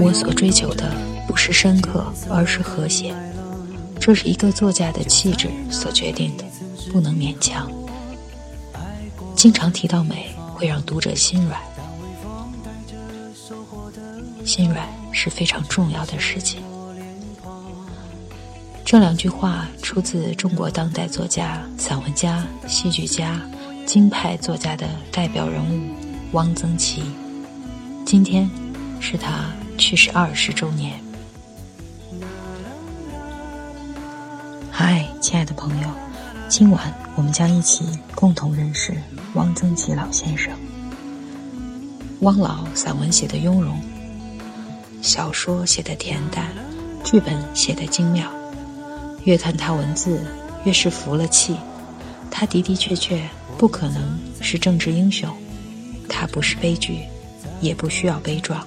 [0.00, 0.92] 我所追求的
[1.26, 3.14] 不是深刻，而是和谐。
[4.00, 6.44] 这是一个作家的气质所决定的，
[6.92, 7.70] 不能勉强。
[9.36, 11.60] 经常提到美，会让读者心软。
[14.44, 16.60] 心软是非常重要的事情。
[18.84, 23.40] 这两句话出自中国当代作家、散文家、戏剧家、
[23.86, 25.94] 京派作家的代表人物
[26.32, 27.02] 汪曾祺。
[28.04, 28.50] 今天
[29.04, 30.94] 是他去世二十周年。
[34.70, 35.88] 嗨，亲爱的朋友，
[36.48, 37.84] 今晚我们将一起
[38.14, 38.94] 共同认识
[39.34, 40.52] 汪曾祺老先生。
[42.20, 43.76] 汪老散文写的雍容，
[45.02, 46.46] 小说写的恬淡，
[47.02, 48.30] 剧本写的精妙。
[49.24, 50.24] 越看他文字，
[50.64, 51.56] 越是服了气。
[52.30, 53.20] 他的的确确
[53.58, 55.28] 不可能是政治英雄，
[56.08, 57.00] 他不是悲剧，
[57.60, 58.64] 也不需要悲壮。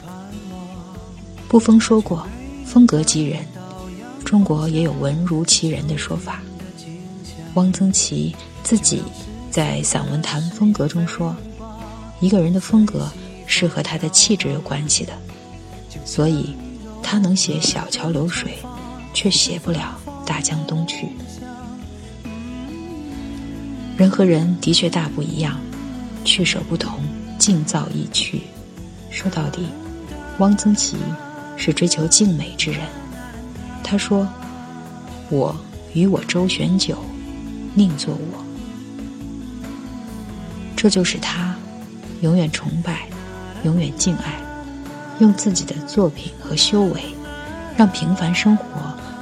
[1.56, 2.28] 布封说过
[2.68, 3.40] ：“风格即人。”
[4.26, 6.42] 中国也有“文如其人”的说法。
[7.54, 9.02] 汪曾祺自己
[9.50, 11.34] 在散文谈风格中说
[12.20, 13.10] ：“一个人的风格
[13.48, 15.14] 是和他的气质有关系的，
[16.04, 16.54] 所以
[17.02, 18.58] 他能写小桥流水，
[19.14, 21.08] 却写不了。”大江东去，
[23.96, 25.58] 人和人的确大不一样，
[26.26, 27.00] 去舍不同，
[27.40, 28.42] 境造意趣。
[29.10, 29.68] 说到底，
[30.40, 30.98] 汪曾祺
[31.58, 32.82] 是追求静美之人。
[33.84, 34.28] 他说
[35.30, 35.56] ：“我
[35.94, 36.98] 与我周旋久，
[37.74, 38.46] 宁做我。”
[40.76, 41.56] 这就是他，
[42.22, 43.08] 永远崇拜，
[43.64, 44.40] 永远敬爱，
[45.20, 47.02] 用自己的作品和修为，
[47.78, 48.64] 让平凡生活。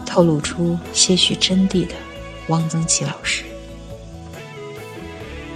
[0.06, 1.96] 透露出些许真谛的
[2.50, 3.44] 汪曾祺老师，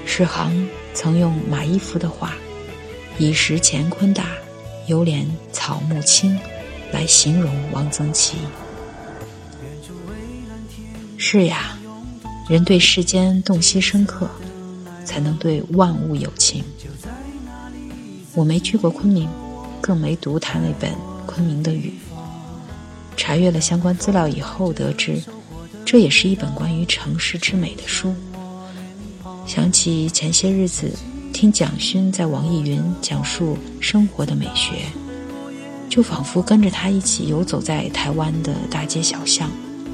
[0.04, 2.34] 史航曾用马一夫的话
[3.20, 4.30] “以识乾坤大，
[4.88, 5.24] 犹怜
[5.54, 6.36] 草木青”
[6.92, 8.38] 来形容汪曾祺。
[11.18, 11.78] 是呀，
[12.48, 14.30] 人对世间洞悉深刻，
[15.04, 16.64] 才能对万物有情。
[18.34, 19.28] 我没去过昆明，
[19.82, 20.92] 更没读他那本
[21.26, 21.90] 《昆明的雨》。
[23.18, 25.22] 查阅了相关资料以后，得知
[25.84, 28.14] 这也是一本关于城市之美的书。
[29.48, 30.92] 想起前些日子
[31.34, 34.86] 听蒋勋在网易云讲述生活的美学，
[35.90, 39.50] 就仿佛跟着他一起游走在台湾的大街小巷、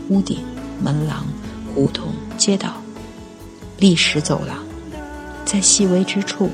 [0.09, 0.39] 屋顶、
[0.81, 1.25] 门廊、
[1.73, 2.73] 胡同、街道、
[3.77, 4.57] 历史走廊，
[5.45, 6.49] 在细微之处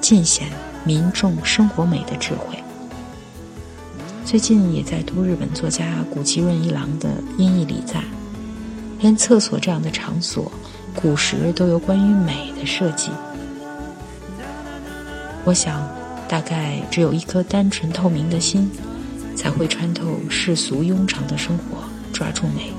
[0.00, 0.48] 尽显
[0.84, 2.56] 民众生活美的智慧。
[4.24, 7.08] 最近也在读日本作家古崎润一郎的
[7.38, 8.02] 《音译礼赞》，
[9.00, 10.50] 连厕所这样的场所，
[10.94, 13.10] 古时都有关于美的设计。
[15.44, 15.86] 我想，
[16.32, 18.70] 大概只有一颗单纯透明的心，
[19.36, 22.72] 才会穿透世俗庸常的生活，抓住美。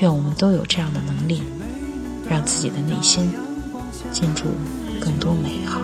[0.00, 1.42] 愿我们都有这样的能力，
[2.28, 3.32] 让自己的内心
[4.12, 4.48] 进驻
[5.00, 5.80] 更多美好。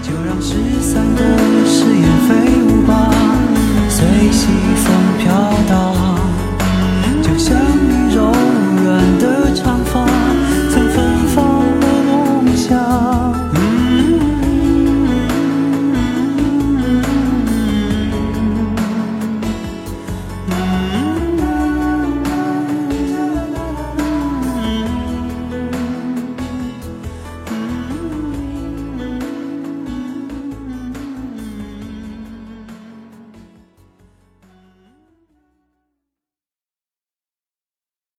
[0.00, 1.36] 就让失散的
[1.66, 3.10] 誓言飞舞吧，
[3.88, 4.46] 随西
[4.76, 5.34] 风飘
[5.68, 5.83] 荡。